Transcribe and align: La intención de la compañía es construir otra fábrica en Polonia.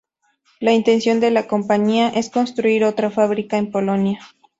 La 0.59 0.73
intención 0.73 1.19
de 1.19 1.29
la 1.29 1.45
compañía 1.47 2.09
es 2.09 2.31
construir 2.31 2.83
otra 2.85 3.11
fábrica 3.11 3.59
en 3.59 3.69
Polonia. 3.69 4.19